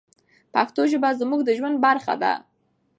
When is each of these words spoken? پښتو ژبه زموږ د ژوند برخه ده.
پښتو 0.53 0.81
ژبه 0.91 1.09
زموږ 1.21 1.41
د 1.45 1.49
ژوند 1.57 1.77
برخه 1.85 2.13
ده. 2.21 2.33